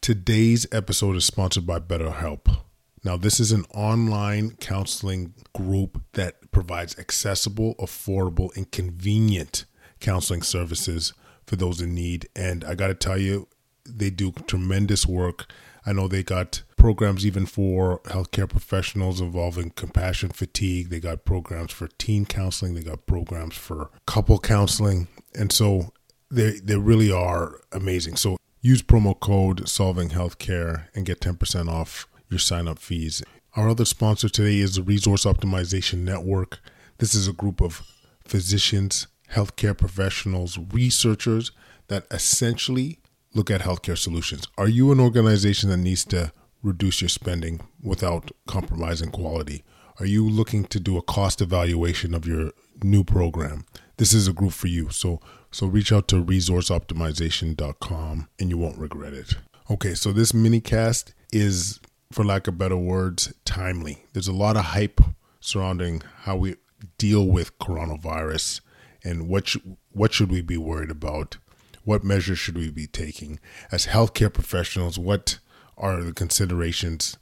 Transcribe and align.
Today's 0.00 0.66
episode 0.72 1.16
is 1.16 1.24
sponsored 1.24 1.66
by 1.66 1.78
BetterHelp. 1.78 2.58
Now, 3.04 3.16
this 3.16 3.38
is 3.38 3.52
an 3.52 3.64
online 3.72 4.56
counseling 4.56 5.34
group 5.54 6.02
that 6.14 6.50
provides 6.50 6.98
accessible, 6.98 7.76
affordable, 7.76 8.54
and 8.56 8.70
convenient 8.70 9.64
counseling 10.00 10.42
services 10.42 11.12
for 11.46 11.56
those 11.56 11.80
in 11.80 11.94
need. 11.94 12.28
And 12.34 12.64
I 12.64 12.74
got 12.74 12.88
to 12.88 12.94
tell 12.94 13.18
you, 13.18 13.48
they 13.84 14.10
do 14.10 14.32
tremendous 14.46 15.06
work. 15.06 15.50
I 15.84 15.92
know 15.92 16.08
they 16.08 16.22
got 16.22 16.62
programs 16.76 17.24
even 17.24 17.46
for 17.46 18.00
healthcare 18.00 18.48
professionals 18.48 19.20
involving 19.20 19.70
compassion 19.70 20.30
fatigue. 20.30 20.88
They 20.88 21.00
got 21.00 21.24
programs 21.24 21.72
for 21.72 21.88
teen 21.98 22.26
counseling. 22.26 22.74
They 22.74 22.82
got 22.82 23.06
programs 23.06 23.56
for 23.56 23.90
couple 24.06 24.38
counseling. 24.40 25.08
And 25.34 25.52
so 25.52 25.92
they 26.30 26.58
they 26.58 26.76
really 26.76 27.12
are 27.12 27.60
amazing. 27.72 28.16
So 28.16 28.36
use 28.60 28.82
promo 28.82 29.18
code 29.18 29.68
solving 29.68 30.08
healthcare 30.08 30.88
and 30.94 31.06
get 31.06 31.20
10% 31.20 31.68
off 31.68 32.08
your 32.28 32.40
sign 32.40 32.66
up 32.66 32.78
fees. 32.78 33.22
Our 33.54 33.70
other 33.70 33.84
sponsor 33.84 34.28
today 34.28 34.58
is 34.58 34.74
the 34.74 34.82
Resource 34.82 35.24
Optimization 35.24 36.00
Network. 36.00 36.58
This 36.98 37.14
is 37.14 37.28
a 37.28 37.32
group 37.32 37.60
of 37.60 37.82
physicians, 38.24 39.06
healthcare 39.32 39.76
professionals, 39.76 40.58
researchers 40.72 41.52
that 41.88 42.06
essentially 42.10 42.98
look 43.34 43.50
at 43.50 43.60
healthcare 43.60 43.98
solutions. 43.98 44.48
Are 44.56 44.68
you 44.68 44.92
an 44.92 45.00
organization 45.00 45.70
that 45.70 45.78
needs 45.78 46.04
to 46.06 46.32
reduce 46.62 47.00
your 47.00 47.08
spending 47.08 47.60
without 47.82 48.30
compromising 48.46 49.10
quality? 49.10 49.64
Are 50.00 50.06
you 50.06 50.28
looking 50.28 50.64
to 50.66 50.80
do 50.80 50.96
a 50.96 51.02
cost 51.02 51.40
evaluation 51.40 52.14
of 52.14 52.26
your 52.26 52.50
new 52.82 53.04
program? 53.04 53.64
This 53.96 54.12
is 54.12 54.28
a 54.28 54.32
group 54.32 54.52
for 54.52 54.66
you. 54.66 54.90
So 54.90 55.20
so 55.50 55.66
reach 55.66 55.90
out 55.90 56.06
to 56.08 56.22
resourceoptimization.com 56.22 58.28
and 58.38 58.50
you 58.50 58.58
won't 58.58 58.78
regret 58.78 59.14
it. 59.14 59.36
Okay, 59.70 59.94
so 59.94 60.12
this 60.12 60.34
mini 60.34 60.60
cast 60.60 61.14
is 61.32 61.80
for 62.12 62.26
lack 62.26 62.46
of 62.46 62.58
better 62.58 62.76
words, 62.76 63.32
timely. 63.46 64.04
There's 64.12 64.28
a 64.28 64.34
lot 64.34 64.58
of 64.58 64.66
hype 64.66 65.00
surrounding 65.40 66.02
how 66.24 66.36
we 66.36 66.56
deal 66.98 67.26
with 67.26 67.58
coronavirus 67.58 68.60
and 69.06 69.28
what 69.28 69.46
sh- 69.48 69.58
what 69.92 70.12
should 70.12 70.30
we 70.30 70.42
be 70.42 70.56
worried 70.56 70.90
about? 70.90 71.38
What 71.84 72.02
measures 72.02 72.38
should 72.38 72.58
we 72.58 72.70
be 72.70 72.88
taking 72.88 73.38
as 73.70 73.86
healthcare 73.86 74.32
professionals? 74.32 74.98
What 74.98 75.38
are 75.78 76.02
the 76.02 76.12
considerations 76.12 77.16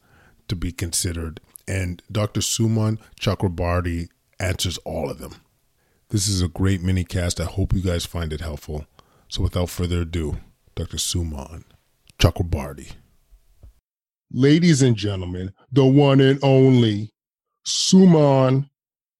to 0.48 0.56
be 0.56 0.72
considered? 0.72 1.40
And 1.68 2.02
Dr. 2.10 2.40
Sumon 2.40 2.98
Chakrabarti 3.20 4.08
answers 4.40 4.78
all 4.78 5.10
of 5.10 5.18
them. 5.18 5.34
This 6.08 6.26
is 6.28 6.40
a 6.40 6.48
great 6.48 6.82
mini 6.82 7.04
cast. 7.04 7.40
I 7.40 7.44
hope 7.44 7.74
you 7.74 7.82
guys 7.82 8.06
find 8.06 8.32
it 8.32 8.40
helpful. 8.40 8.86
So 9.28 9.42
without 9.42 9.68
further 9.68 10.02
ado, 10.02 10.38
Dr. 10.74 10.96
Sumon 10.96 11.64
Chakrabarti. 12.18 12.92
Ladies 14.32 14.80
and 14.80 14.96
gentlemen, 14.96 15.52
the 15.70 15.84
one 15.84 16.20
and 16.20 16.42
only 16.42 17.12
Sumon 17.66 18.70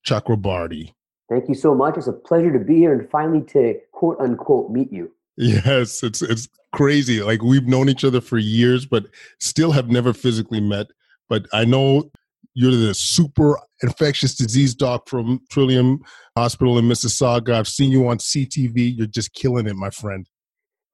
Chakrabarti. 0.05 0.93
Thank 1.29 1.49
you 1.49 1.55
so 1.55 1.73
much. 1.73 1.97
It's 1.97 2.07
a 2.07 2.13
pleasure 2.13 2.53
to 2.53 2.59
be 2.59 2.75
here 2.75 2.93
and 2.93 3.09
finally 3.09 3.41
to 3.49 3.79
quote 3.91 4.19
unquote 4.19 4.69
meet 4.69 4.91
you. 4.91 5.11
Yes, 5.37 6.03
it's 6.03 6.21
it's 6.21 6.47
crazy. 6.73 7.21
Like 7.21 7.41
we've 7.41 7.67
known 7.67 7.89
each 7.89 8.03
other 8.03 8.21
for 8.21 8.37
years, 8.37 8.85
but 8.85 9.07
still 9.39 9.71
have 9.71 9.89
never 9.89 10.13
physically 10.13 10.61
met. 10.61 10.87
But 11.27 11.47
I 11.51 11.65
know 11.65 12.11
you're 12.53 12.71
the 12.71 12.93
super 12.93 13.59
infectious 13.83 14.35
disease 14.35 14.73
doc 14.73 15.09
from 15.09 15.41
Trillium 15.49 15.99
Hospital 16.37 16.77
in 16.77 16.85
Mississauga. 16.85 17.53
I've 17.53 17.67
seen 17.67 17.91
you 17.91 18.07
on 18.07 18.17
CTV. 18.17 18.97
You're 18.97 19.07
just 19.07 19.33
killing 19.33 19.67
it, 19.67 19.75
my 19.75 19.89
friend. 19.89 20.27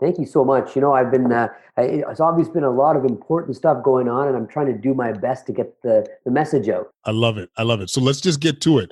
Thank 0.02 0.18
you 0.18 0.26
so 0.26 0.44
much. 0.44 0.76
You 0.76 0.82
know, 0.82 0.94
I've 0.94 1.12
been, 1.12 1.32
uh, 1.32 1.48
it's 1.78 2.20
always 2.20 2.50
been 2.50 2.64
a 2.64 2.72
lot 2.72 2.96
of 2.96 3.06
important 3.06 3.56
stuff 3.56 3.84
going 3.84 4.10
on, 4.10 4.28
and 4.28 4.36
I'm 4.36 4.48
trying 4.48 4.66
to 4.66 4.74
do 4.74 4.96
my 4.96 5.12
best 5.12 5.46
to 5.46 5.54
get 5.54 5.80
the, 5.84 6.08
the 6.26 6.32
message 6.32 6.70
out. 6.70 6.92
I 7.06 7.12
love 7.12 7.38
it. 7.38 7.52
I 7.56 7.62
love 7.62 7.82
it. 7.82 7.92
So 7.92 8.02
let's 8.02 8.20
just 8.20 8.40
get 8.40 8.62
to 8.62 8.80
it. 8.80 8.92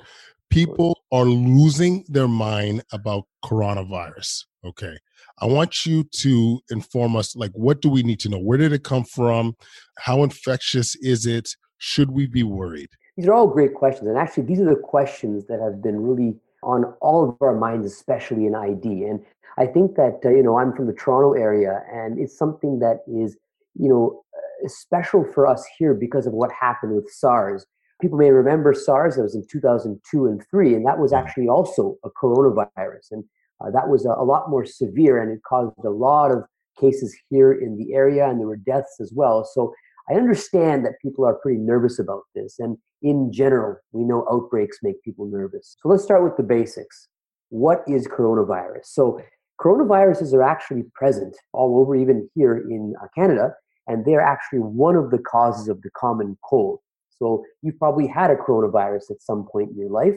People 0.50 1.00
are 1.12 1.24
losing 1.24 2.04
their 2.08 2.28
mind 2.28 2.82
about 2.92 3.24
coronavirus. 3.44 4.44
Okay. 4.64 4.96
I 5.40 5.46
want 5.46 5.86
you 5.86 6.04
to 6.04 6.60
inform 6.70 7.16
us 7.16 7.34
like, 7.34 7.52
what 7.52 7.80
do 7.80 7.88
we 7.88 8.02
need 8.02 8.20
to 8.20 8.28
know? 8.28 8.38
Where 8.38 8.58
did 8.58 8.72
it 8.72 8.84
come 8.84 9.04
from? 9.04 9.56
How 9.98 10.22
infectious 10.22 10.96
is 10.96 11.24
it? 11.24 11.48
Should 11.78 12.10
we 12.10 12.26
be 12.26 12.42
worried? 12.42 12.90
These 13.16 13.26
are 13.26 13.32
all 13.32 13.46
great 13.46 13.74
questions. 13.74 14.08
And 14.08 14.18
actually, 14.18 14.44
these 14.44 14.60
are 14.60 14.68
the 14.68 14.76
questions 14.76 15.46
that 15.46 15.60
have 15.60 15.82
been 15.82 16.02
really 16.02 16.36
on 16.62 16.84
all 17.00 17.28
of 17.28 17.36
our 17.40 17.56
minds, 17.56 17.86
especially 17.86 18.46
in 18.46 18.54
ID. 18.54 19.04
And 19.04 19.24
I 19.56 19.66
think 19.66 19.96
that, 19.96 20.20
uh, 20.24 20.28
you 20.30 20.42
know, 20.42 20.58
I'm 20.58 20.74
from 20.74 20.86
the 20.86 20.92
Toronto 20.92 21.32
area 21.32 21.82
and 21.92 22.18
it's 22.18 22.36
something 22.36 22.78
that 22.80 23.00
is, 23.06 23.36
you 23.74 23.88
know, 23.88 24.22
uh, 24.36 24.68
special 24.68 25.24
for 25.24 25.46
us 25.46 25.66
here 25.78 25.94
because 25.94 26.26
of 26.26 26.32
what 26.32 26.50
happened 26.52 26.94
with 26.94 27.10
SARS. 27.10 27.66
People 28.00 28.18
may 28.18 28.30
remember 28.30 28.72
SARS, 28.74 29.16
that 29.16 29.22
was 29.22 29.34
in 29.34 29.44
2002 29.50 30.26
and 30.26 30.42
3, 30.50 30.74
and 30.74 30.86
that 30.86 30.98
was 30.98 31.12
actually 31.12 31.48
also 31.48 31.96
a 32.04 32.10
coronavirus. 32.10 33.10
And 33.12 33.24
uh, 33.60 33.70
that 33.70 33.88
was 33.88 34.06
a, 34.06 34.10
a 34.10 34.24
lot 34.24 34.48
more 34.48 34.64
severe 34.64 35.20
and 35.20 35.30
it 35.30 35.42
caused 35.46 35.72
a 35.84 35.90
lot 35.90 36.30
of 36.30 36.44
cases 36.80 37.14
here 37.28 37.52
in 37.52 37.76
the 37.76 37.92
area 37.92 38.28
and 38.28 38.40
there 38.40 38.46
were 38.46 38.56
deaths 38.56 38.96
as 39.00 39.12
well. 39.14 39.44
So 39.44 39.74
I 40.10 40.14
understand 40.14 40.84
that 40.86 41.00
people 41.02 41.24
are 41.26 41.34
pretty 41.34 41.58
nervous 41.58 41.98
about 41.98 42.22
this. 42.34 42.58
And 42.58 42.78
in 43.02 43.32
general, 43.32 43.76
we 43.92 44.04
know 44.04 44.26
outbreaks 44.30 44.78
make 44.82 45.02
people 45.02 45.26
nervous. 45.26 45.76
So 45.82 45.88
let's 45.88 46.02
start 46.02 46.24
with 46.24 46.36
the 46.36 46.42
basics. 46.42 47.08
What 47.50 47.82
is 47.86 48.06
coronavirus? 48.06 48.84
So 48.84 49.20
coronaviruses 49.60 50.32
are 50.32 50.42
actually 50.42 50.84
present 50.94 51.36
all 51.52 51.78
over, 51.80 51.94
even 51.94 52.28
here 52.34 52.56
in 52.56 52.94
uh, 53.02 53.06
Canada, 53.14 53.54
and 53.86 54.04
they're 54.04 54.20
actually 54.20 54.60
one 54.60 54.96
of 54.96 55.10
the 55.10 55.18
causes 55.18 55.68
of 55.68 55.82
the 55.82 55.90
common 55.96 56.38
cold. 56.48 56.80
So 57.18 57.44
you've 57.62 57.78
probably 57.78 58.06
had 58.06 58.30
a 58.30 58.36
coronavirus 58.36 59.10
at 59.10 59.22
some 59.22 59.46
point 59.50 59.70
in 59.70 59.78
your 59.78 59.90
life. 59.90 60.14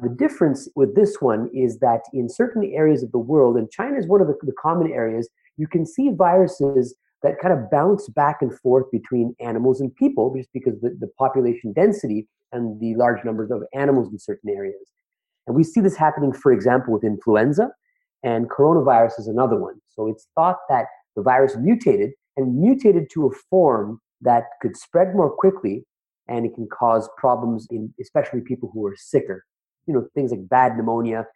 The 0.00 0.08
difference 0.08 0.68
with 0.76 0.94
this 0.94 1.18
one 1.20 1.50
is 1.54 1.78
that 1.80 2.00
in 2.14 2.28
certain 2.28 2.64
areas 2.74 3.02
of 3.02 3.12
the 3.12 3.18
world, 3.18 3.56
and 3.56 3.70
China 3.70 3.98
is 3.98 4.06
one 4.06 4.20
of 4.20 4.26
the, 4.26 4.34
the 4.42 4.54
common 4.60 4.90
areas, 4.90 5.28
you 5.56 5.66
can 5.66 5.84
see 5.84 6.10
viruses 6.10 6.96
that 7.22 7.38
kind 7.38 7.52
of 7.52 7.70
bounce 7.70 8.08
back 8.08 8.38
and 8.40 8.58
forth 8.60 8.90
between 8.90 9.36
animals 9.40 9.80
and 9.80 9.94
people 9.94 10.34
just 10.34 10.48
because 10.54 10.80
the, 10.80 10.96
the 11.00 11.08
population 11.18 11.72
density 11.74 12.26
and 12.52 12.80
the 12.80 12.94
large 12.94 13.22
numbers 13.24 13.50
of 13.50 13.62
animals 13.74 14.10
in 14.10 14.18
certain 14.18 14.48
areas. 14.50 14.90
And 15.46 15.54
we 15.54 15.64
see 15.64 15.80
this 15.80 15.96
happening, 15.96 16.32
for 16.32 16.52
example, 16.52 16.94
with 16.94 17.04
influenza, 17.04 17.70
and 18.22 18.48
coronavirus 18.50 19.18
is 19.18 19.26
another 19.26 19.58
one. 19.58 19.80
So 19.88 20.08
it's 20.08 20.28
thought 20.34 20.58
that 20.68 20.86
the 21.16 21.22
virus 21.22 21.56
mutated 21.58 22.12
and 22.36 22.58
mutated 22.58 23.08
to 23.12 23.26
a 23.26 23.30
form 23.50 24.00
that 24.22 24.44
could 24.62 24.76
spread 24.76 25.14
more 25.14 25.30
quickly 25.30 25.84
and 26.30 26.46
it 26.46 26.54
can 26.54 26.68
cause 26.68 27.08
problems 27.18 27.66
in 27.70 27.92
especially 28.00 28.40
people 28.40 28.70
who 28.72 28.86
are 28.86 28.96
sicker. 28.96 29.44
You 29.86 29.94
know, 29.94 30.06
things 30.14 30.30
like 30.30 30.48
bad 30.48 30.76
pneumonia, 30.76 31.26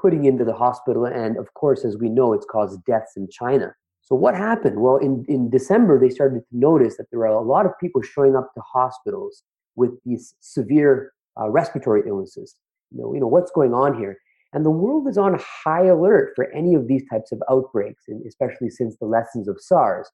putting 0.00 0.24
into 0.26 0.44
the 0.44 0.54
hospital, 0.54 1.06
and 1.06 1.36
of 1.36 1.52
course, 1.54 1.84
as 1.84 1.96
we 1.96 2.08
know, 2.08 2.32
it's 2.32 2.46
caused 2.46 2.84
deaths 2.84 3.12
in 3.16 3.28
China. 3.30 3.74
So 4.02 4.14
what 4.16 4.34
happened? 4.34 4.80
Well, 4.80 4.96
in, 4.96 5.24
in 5.28 5.48
December, 5.48 5.98
they 5.98 6.10
started 6.10 6.40
to 6.40 6.58
notice 6.58 6.96
that 6.96 7.06
there 7.10 7.20
were 7.20 7.26
a 7.26 7.40
lot 7.40 7.66
of 7.66 7.72
people 7.80 8.02
showing 8.02 8.36
up 8.36 8.52
to 8.54 8.60
hospitals 8.60 9.42
with 9.76 9.92
these 10.04 10.34
severe 10.40 11.12
uh, 11.40 11.48
respiratory 11.48 12.02
illnesses. 12.06 12.56
You 12.90 13.00
know, 13.00 13.14
you 13.14 13.20
know, 13.20 13.26
what's 13.26 13.52
going 13.52 13.72
on 13.72 13.98
here? 13.98 14.18
And 14.52 14.66
the 14.66 14.70
world 14.70 15.08
is 15.08 15.16
on 15.16 15.40
high 15.64 15.86
alert 15.86 16.32
for 16.36 16.52
any 16.52 16.74
of 16.74 16.88
these 16.88 17.04
types 17.10 17.32
of 17.32 17.42
outbreaks, 17.50 18.04
and 18.08 18.24
especially 18.26 18.68
since 18.68 18.96
the 18.96 19.06
lessons 19.06 19.48
of 19.48 19.56
SARS. 19.60 20.10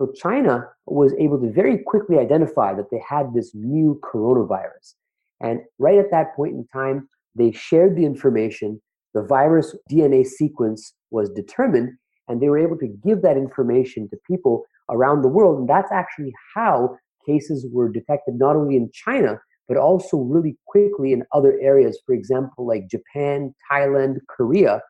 So 0.00 0.10
China 0.16 0.66
was 0.86 1.12
able 1.18 1.38
to 1.42 1.52
very 1.52 1.76
quickly 1.76 2.18
identify 2.18 2.72
that 2.72 2.90
they 2.90 3.02
had 3.06 3.34
this 3.34 3.50
new 3.54 4.00
coronavirus. 4.02 4.94
And 5.42 5.60
right 5.78 5.98
at 5.98 6.10
that 6.10 6.34
point 6.34 6.54
in 6.54 6.66
time, 6.72 7.06
they 7.34 7.52
shared 7.52 7.96
the 7.96 8.06
information. 8.06 8.80
The 9.12 9.22
virus 9.22 9.76
DNA 9.92 10.24
sequence 10.24 10.94
was 11.10 11.28
determined, 11.28 11.90
and 12.28 12.40
they 12.40 12.48
were 12.48 12.58
able 12.58 12.78
to 12.78 12.88
give 13.04 13.20
that 13.20 13.36
information 13.36 14.08
to 14.08 14.16
people 14.26 14.64
around 14.88 15.20
the 15.20 15.28
world. 15.28 15.58
And 15.58 15.68
that's 15.68 15.92
actually 15.92 16.32
how 16.54 16.96
cases 17.26 17.66
were 17.70 17.92
detected 17.92 18.36
not 18.38 18.56
only 18.56 18.76
in 18.76 18.90
China, 18.94 19.38
but 19.68 19.76
also 19.76 20.16
really 20.16 20.56
quickly 20.66 21.12
in 21.12 21.24
other 21.34 21.58
areas, 21.60 22.00
for 22.06 22.14
example, 22.14 22.66
like 22.66 22.88
Japan, 22.88 23.54
Thailand, 23.70 24.16
Korea, 24.30 24.80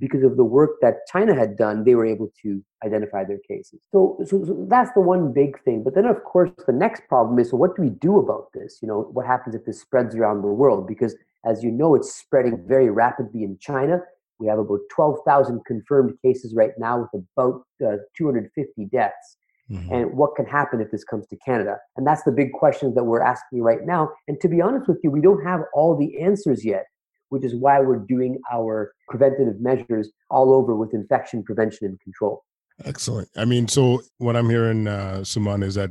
because 0.00 0.24
of 0.24 0.36
the 0.36 0.44
work 0.44 0.70
that 0.80 1.06
China 1.06 1.34
had 1.34 1.56
done, 1.56 1.84
they 1.84 1.94
were 1.94 2.06
able 2.06 2.32
to 2.42 2.62
identify 2.84 3.22
their 3.22 3.38
cases. 3.46 3.78
So, 3.92 4.18
so, 4.24 4.44
so, 4.44 4.66
that's 4.68 4.90
the 4.94 5.00
one 5.00 5.32
big 5.32 5.62
thing. 5.62 5.84
But 5.84 5.94
then, 5.94 6.06
of 6.06 6.24
course, 6.24 6.50
the 6.66 6.72
next 6.72 7.02
problem 7.08 7.38
is 7.38 7.50
so 7.50 7.56
what 7.56 7.76
do 7.76 7.82
we 7.82 7.90
do 7.90 8.18
about 8.18 8.46
this? 8.54 8.78
You 8.80 8.88
know, 8.88 9.02
what 9.12 9.26
happens 9.26 9.54
if 9.54 9.64
this 9.66 9.80
spreads 9.80 10.16
around 10.16 10.42
the 10.42 10.48
world? 10.48 10.88
Because 10.88 11.14
as 11.44 11.62
you 11.62 11.70
know, 11.70 11.94
it's 11.94 12.14
spreading 12.14 12.64
very 12.66 12.90
rapidly 12.90 13.44
in 13.44 13.58
China. 13.60 14.00
We 14.38 14.46
have 14.48 14.58
about 14.58 14.80
12,000 14.90 15.64
confirmed 15.66 16.14
cases 16.24 16.54
right 16.54 16.72
now 16.78 17.08
with 17.12 17.22
about 17.36 17.62
uh, 17.84 17.96
250 18.16 18.86
deaths. 18.86 19.36
Mm-hmm. 19.70 19.92
And 19.92 20.12
what 20.16 20.34
can 20.34 20.46
happen 20.46 20.80
if 20.80 20.90
this 20.90 21.04
comes 21.04 21.26
to 21.28 21.36
Canada? 21.36 21.76
And 21.96 22.06
that's 22.06 22.24
the 22.24 22.32
big 22.32 22.52
question 22.52 22.94
that 22.94 23.04
we're 23.04 23.22
asking 23.22 23.62
right 23.62 23.84
now. 23.84 24.10
And 24.26 24.40
to 24.40 24.48
be 24.48 24.60
honest 24.60 24.88
with 24.88 24.98
you, 25.04 25.10
we 25.10 25.20
don't 25.20 25.44
have 25.44 25.60
all 25.74 25.96
the 25.96 26.20
answers 26.20 26.64
yet 26.64 26.86
which 27.30 27.44
is 27.44 27.54
why 27.54 27.80
we're 27.80 27.96
doing 27.96 28.38
our 28.52 28.92
preventative 29.08 29.60
measures 29.60 30.10
all 30.30 30.52
over 30.52 30.76
with 30.76 30.92
infection 30.94 31.42
prevention 31.42 31.86
and 31.86 32.00
control. 32.00 32.44
Excellent. 32.84 33.28
I 33.36 33.44
mean, 33.44 33.68
so 33.68 34.02
what 34.18 34.36
I'm 34.36 34.50
hearing, 34.50 34.86
uh, 34.86 35.20
Sumon, 35.22 35.64
is 35.64 35.74
that 35.74 35.90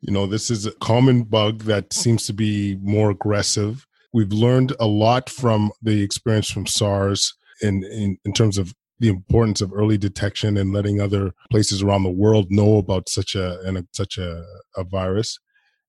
you 0.00 0.12
know 0.12 0.26
this 0.26 0.50
is 0.50 0.66
a 0.66 0.72
common 0.72 1.22
bug 1.22 1.62
that 1.62 1.92
seems 1.92 2.26
to 2.26 2.32
be 2.32 2.76
more 2.82 3.10
aggressive. 3.10 3.86
We've 4.12 4.32
learned 4.32 4.74
a 4.78 4.86
lot 4.86 5.28
from 5.30 5.72
the 5.82 6.02
experience 6.02 6.50
from 6.50 6.66
SARS 6.66 7.34
in, 7.62 7.84
in, 7.84 8.16
in 8.24 8.32
terms 8.32 8.58
of 8.58 8.72
the 9.00 9.08
importance 9.08 9.60
of 9.60 9.72
early 9.72 9.98
detection 9.98 10.56
and 10.56 10.72
letting 10.72 11.00
other 11.00 11.32
places 11.50 11.82
around 11.82 12.04
the 12.04 12.10
world 12.10 12.46
know 12.50 12.76
about 12.78 13.08
such 13.08 13.34
a, 13.34 13.58
a 13.68 13.84
such 13.92 14.18
a, 14.18 14.44
a 14.76 14.84
virus. 14.84 15.38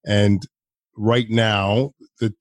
And 0.06 0.46
right 0.98 1.30
now, 1.30 1.92
the 2.20 2.34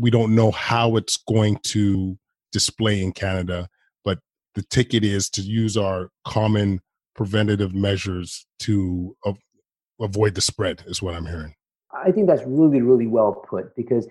we 0.00 0.10
don't 0.10 0.34
know 0.34 0.50
how 0.50 0.96
it's 0.96 1.18
going 1.28 1.58
to 1.64 2.18
display 2.52 3.02
in 3.02 3.12
Canada, 3.12 3.68
but 4.04 4.18
the 4.54 4.62
ticket 4.62 5.04
is 5.04 5.28
to 5.30 5.42
use 5.42 5.76
our 5.76 6.10
common 6.26 6.80
preventative 7.14 7.74
measures 7.74 8.46
to 8.60 9.14
av- 9.26 9.38
avoid 10.00 10.34
the 10.34 10.40
spread, 10.40 10.82
is 10.86 11.02
what 11.02 11.14
I'm 11.14 11.26
hearing. 11.26 11.54
I 11.92 12.12
think 12.12 12.26
that's 12.28 12.42
really, 12.46 12.80
really 12.80 13.06
well 13.06 13.44
put 13.48 13.76
because, 13.76 14.08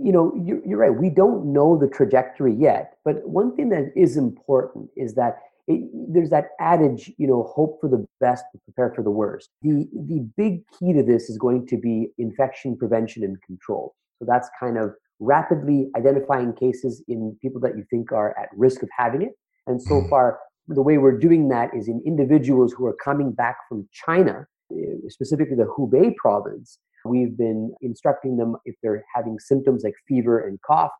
you 0.00 0.12
know, 0.12 0.32
you're, 0.44 0.64
you're 0.64 0.78
right. 0.78 0.94
We 0.94 1.10
don't 1.10 1.52
know 1.52 1.76
the 1.76 1.88
trajectory 1.88 2.54
yet. 2.54 2.98
But 3.04 3.28
one 3.28 3.56
thing 3.56 3.68
that 3.70 3.92
is 3.96 4.16
important 4.16 4.90
is 4.96 5.14
that 5.14 5.38
it, 5.66 5.90
there's 6.12 6.30
that 6.30 6.50
adage, 6.60 7.10
you 7.18 7.26
know, 7.26 7.42
hope 7.44 7.80
for 7.80 7.88
the 7.88 8.06
best, 8.20 8.44
prepare 8.64 8.92
for 8.94 9.02
the 9.02 9.10
worst. 9.10 9.50
The, 9.62 9.88
the 9.92 10.28
big 10.36 10.62
key 10.78 10.92
to 10.92 11.02
this 11.02 11.28
is 11.28 11.38
going 11.38 11.66
to 11.68 11.76
be 11.76 12.10
infection 12.18 12.76
prevention 12.76 13.24
and 13.24 13.40
control. 13.42 13.94
So 14.18 14.26
that's 14.28 14.48
kind 14.60 14.78
of 14.78 14.94
rapidly 15.22 15.88
identifying 15.96 16.52
cases 16.52 17.02
in 17.08 17.36
people 17.40 17.60
that 17.60 17.76
you 17.76 17.84
think 17.90 18.12
are 18.12 18.36
at 18.38 18.48
risk 18.56 18.82
of 18.82 18.88
having 18.96 19.22
it. 19.22 19.32
And 19.66 19.80
so 19.80 20.00
hmm. 20.00 20.08
far, 20.08 20.38
the 20.68 20.82
way 20.82 20.98
we're 20.98 21.18
doing 21.18 21.48
that 21.48 21.70
is 21.74 21.88
in 21.88 22.02
individuals 22.04 22.72
who 22.72 22.86
are 22.86 22.96
coming 23.04 23.32
back 23.32 23.56
from 23.68 23.88
China, 23.92 24.46
eh, 24.72 25.08
specifically 25.08 25.56
the 25.56 25.72
Hubei 25.76 26.14
province. 26.16 26.78
We've 27.04 27.36
been 27.36 27.74
instructing 27.80 28.36
them 28.36 28.56
if 28.64 28.76
they're 28.82 29.04
having 29.14 29.38
symptoms 29.38 29.82
like 29.84 29.94
fever 30.06 30.46
and 30.46 30.60
cough 30.62 30.92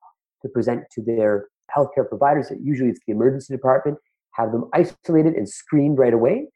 to 0.43 0.49
present 0.49 0.83
to 0.93 1.03
their 1.03 1.47
healthcare 1.75 2.09
providers. 2.09 2.51
Usually 2.61 2.91
it's 2.91 3.01
the 3.07 3.13
emergency 3.13 3.55
department, 3.55 3.99
have 4.35 4.51
them 4.51 4.65
isolated 4.75 5.35
and 5.35 5.49
screened 5.49 5.99
right 5.99 6.13
away. 6.13 6.49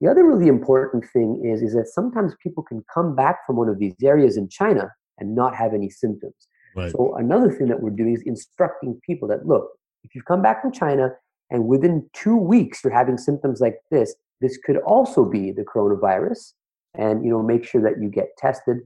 The 0.00 0.10
other 0.10 0.26
really 0.26 0.48
important 0.48 1.04
thing 1.12 1.42
is, 1.44 1.62
is 1.62 1.74
that 1.74 1.86
sometimes 1.86 2.34
people 2.42 2.62
can 2.62 2.84
come 2.92 3.14
back 3.14 3.38
from 3.46 3.56
one 3.56 3.68
of 3.68 3.78
these 3.78 3.94
areas 4.02 4.36
in 4.36 4.48
China 4.48 4.90
and 5.18 5.34
not 5.34 5.54
have 5.54 5.72
any 5.72 5.88
symptoms. 5.88 6.34
Right. 6.74 6.90
So 6.90 7.14
another 7.16 7.50
thing 7.50 7.68
that 7.68 7.80
we're 7.80 7.90
doing 7.90 8.14
is 8.14 8.22
instructing 8.22 9.00
people 9.04 9.28
that 9.28 9.46
look, 9.46 9.68
if 10.04 10.14
you've 10.14 10.24
come 10.24 10.42
back 10.42 10.62
from 10.62 10.72
China 10.72 11.10
and 11.50 11.66
within 11.66 12.08
two 12.12 12.36
weeks 12.36 12.82
you're 12.82 12.92
having 12.92 13.18
symptoms 13.18 13.60
like 13.60 13.76
this, 13.90 14.14
this 14.40 14.56
could 14.56 14.78
also 14.78 15.24
be 15.24 15.52
the 15.52 15.62
coronavirus. 15.62 16.52
And 16.94 17.24
you 17.24 17.30
know, 17.30 17.42
make 17.42 17.64
sure 17.64 17.80
that 17.82 18.02
you 18.02 18.08
get 18.08 18.36
tested. 18.36 18.78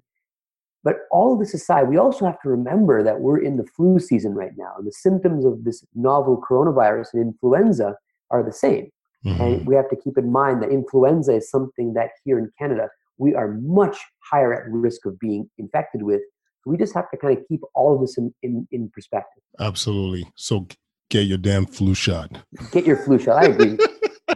But 0.84 0.98
all 1.10 1.32
of 1.32 1.40
this 1.40 1.54
aside, 1.54 1.88
we 1.88 1.96
also 1.96 2.24
have 2.24 2.40
to 2.42 2.48
remember 2.48 3.02
that 3.02 3.20
we're 3.20 3.42
in 3.42 3.56
the 3.56 3.66
flu 3.76 3.98
season 3.98 4.34
right 4.34 4.52
now, 4.56 4.74
and 4.78 4.86
the 4.86 4.92
symptoms 4.92 5.44
of 5.44 5.64
this 5.64 5.84
novel 5.96 6.40
coronavirus 6.48 7.14
and 7.14 7.22
influenza 7.22 7.96
are 8.30 8.44
the 8.44 8.52
same. 8.52 8.90
Mm-hmm. 9.24 9.42
And 9.42 9.66
we 9.66 9.74
have 9.74 9.90
to 9.90 9.96
keep 9.96 10.16
in 10.16 10.30
mind 10.30 10.62
that 10.62 10.70
influenza 10.70 11.34
is 11.34 11.50
something 11.50 11.94
that 11.94 12.10
here 12.24 12.38
in 12.38 12.52
Canada 12.56 12.88
we 13.18 13.34
are 13.34 13.48
much 13.62 13.98
higher 14.30 14.52
at 14.52 14.70
risk 14.70 15.06
of 15.06 15.18
being 15.18 15.48
infected 15.58 16.02
with 16.02 16.20
we 16.66 16.76
just 16.76 16.94
have 16.94 17.10
to 17.10 17.16
kind 17.16 17.38
of 17.38 17.44
keep 17.48 17.60
all 17.74 17.94
of 17.94 18.00
this 18.00 18.18
in, 18.18 18.34
in, 18.42 18.66
in 18.72 18.90
perspective. 18.90 19.42
Absolutely. 19.60 20.28
So 20.34 20.66
get 21.08 21.26
your 21.26 21.38
damn 21.38 21.64
flu 21.64 21.94
shot. 21.94 22.38
Get 22.72 22.84
your 22.84 22.96
flu 22.96 23.18
shot. 23.18 23.42
I 23.42 23.46
agree. 23.46 23.78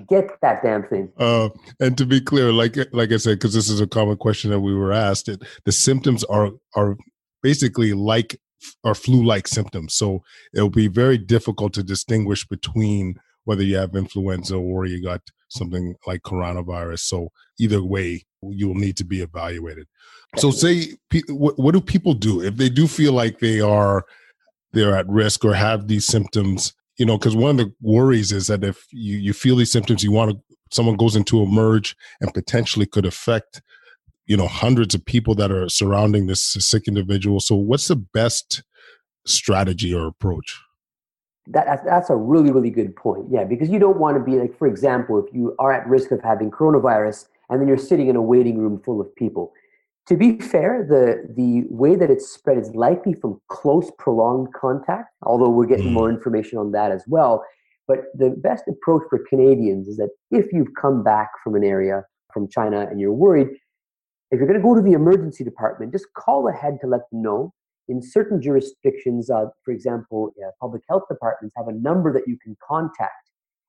get 0.08 0.30
that 0.40 0.62
damn 0.62 0.84
thing. 0.84 1.12
Uh, 1.18 1.50
and 1.80 1.98
to 1.98 2.06
be 2.06 2.20
clear, 2.20 2.52
like 2.52 2.76
like 2.92 3.12
I 3.12 3.16
said, 3.16 3.38
because 3.38 3.54
this 3.54 3.68
is 3.68 3.80
a 3.80 3.86
common 3.86 4.16
question 4.16 4.50
that 4.50 4.60
we 4.60 4.74
were 4.74 4.92
asked, 4.92 5.28
it, 5.28 5.42
the 5.64 5.72
symptoms 5.72 6.24
are 6.24 6.50
are 6.76 6.96
basically 7.42 7.92
like 7.92 8.40
are 8.84 8.94
flu-like 8.94 9.48
symptoms. 9.48 9.94
So 9.94 10.22
it'll 10.54 10.70
be 10.70 10.88
very 10.88 11.18
difficult 11.18 11.72
to 11.74 11.82
distinguish 11.82 12.46
between 12.46 13.14
whether 13.44 13.62
you 13.62 13.76
have 13.76 13.96
influenza 13.96 14.56
or 14.56 14.86
you 14.86 15.02
got 15.02 15.22
something 15.50 15.94
like 16.06 16.22
coronavirus. 16.22 17.00
So 17.00 17.28
either 17.58 17.82
way, 17.82 18.24
you 18.42 18.68
will 18.68 18.74
need 18.74 18.96
to 18.96 19.04
be 19.04 19.20
evaluated. 19.20 19.86
So, 20.36 20.50
say, 20.50 20.94
what, 21.28 21.58
what 21.58 21.72
do 21.74 21.80
people 21.80 22.14
do 22.14 22.40
if 22.42 22.56
they 22.56 22.68
do 22.68 22.86
feel 22.86 23.12
like 23.12 23.40
they 23.40 23.60
are 23.60 24.04
they're 24.72 24.96
at 24.96 25.08
risk 25.08 25.44
or 25.44 25.54
have 25.54 25.88
these 25.88 26.06
symptoms? 26.06 26.72
You 26.98 27.06
know, 27.06 27.18
because 27.18 27.34
one 27.34 27.50
of 27.50 27.56
the 27.58 27.74
worries 27.80 28.30
is 28.30 28.46
that 28.46 28.62
if 28.62 28.86
you 28.92 29.18
you 29.18 29.32
feel 29.32 29.56
these 29.56 29.72
symptoms, 29.72 30.04
you 30.04 30.12
want 30.12 30.30
to 30.30 30.56
someone 30.70 30.96
goes 30.96 31.16
into 31.16 31.42
a 31.42 31.46
merge 31.46 31.96
and 32.20 32.32
potentially 32.32 32.86
could 32.86 33.04
affect 33.04 33.60
you 34.26 34.36
know 34.36 34.46
hundreds 34.46 34.94
of 34.94 35.04
people 35.04 35.34
that 35.34 35.50
are 35.50 35.68
surrounding 35.68 36.26
this 36.26 36.42
sick 36.42 36.86
individual. 36.86 37.40
So, 37.40 37.56
what's 37.56 37.88
the 37.88 37.96
best 37.96 38.62
strategy 39.26 39.92
or 39.92 40.06
approach? 40.06 40.60
That, 41.52 41.84
that's 41.84 42.10
a 42.10 42.16
really 42.16 42.52
really 42.52 42.70
good 42.70 42.94
point 42.94 43.26
yeah 43.30 43.44
because 43.44 43.68
you 43.68 43.78
don't 43.78 43.98
want 43.98 44.16
to 44.16 44.22
be 44.22 44.38
like 44.38 44.56
for 44.56 44.68
example 44.68 45.18
if 45.18 45.34
you 45.34 45.54
are 45.58 45.72
at 45.72 45.86
risk 45.86 46.10
of 46.12 46.20
having 46.22 46.50
coronavirus 46.50 47.26
and 47.48 47.60
then 47.60 47.66
you're 47.66 47.76
sitting 47.76 48.08
in 48.08 48.16
a 48.16 48.22
waiting 48.22 48.58
room 48.58 48.80
full 48.84 49.00
of 49.00 49.14
people 49.16 49.52
to 50.10 50.16
be 50.16 50.40
fair, 50.40 50.84
the 50.84 51.32
the 51.36 51.64
way 51.70 51.94
that 51.94 52.10
it's 52.10 52.28
spread 52.28 52.58
is 52.58 52.74
likely 52.74 53.14
from 53.14 53.40
close, 53.46 53.92
prolonged 53.96 54.52
contact. 54.54 55.14
Although 55.22 55.50
we're 55.50 55.66
getting 55.66 55.90
mm. 55.90 55.92
more 55.92 56.10
information 56.10 56.58
on 56.58 56.72
that 56.72 56.90
as 56.90 57.04
well. 57.06 57.44
But 57.86 58.06
the 58.14 58.30
best 58.30 58.64
approach 58.66 59.02
for 59.08 59.20
Canadians 59.28 59.86
is 59.86 59.96
that 59.98 60.10
if 60.32 60.52
you've 60.52 60.74
come 60.80 61.04
back 61.04 61.30
from 61.44 61.54
an 61.54 61.62
area 61.62 62.04
from 62.32 62.48
China 62.48 62.88
and 62.90 63.00
you're 63.00 63.12
worried, 63.12 63.48
if 64.32 64.38
you're 64.38 64.48
going 64.48 64.58
to 64.58 64.62
go 64.62 64.74
to 64.74 64.82
the 64.82 64.92
emergency 64.92 65.44
department, 65.44 65.92
just 65.92 66.06
call 66.14 66.48
ahead 66.48 66.78
to 66.80 66.88
let 66.88 67.02
them 67.12 67.22
know. 67.22 67.52
In 67.90 68.00
certain 68.00 68.40
jurisdictions, 68.40 69.30
uh, 69.30 69.46
for 69.64 69.72
example, 69.72 70.32
uh, 70.40 70.50
public 70.60 70.82
health 70.88 71.02
departments 71.10 71.54
have 71.58 71.66
a 71.66 71.72
number 71.72 72.12
that 72.12 72.22
you 72.30 72.38
can 72.44 72.56
contact, 72.66 73.24